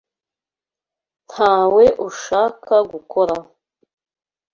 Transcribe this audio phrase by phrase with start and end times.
[1.27, 3.47] Ntawe ushaka gukoraho.